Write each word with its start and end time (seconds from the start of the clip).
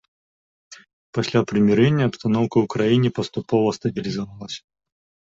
Пасля 1.17 1.39
прымірэння 1.51 2.07
абстаноўка 2.09 2.57
ў 2.63 2.71
краіне 2.75 3.09
паступова 3.19 3.69
стабілізавалася. 3.77 4.61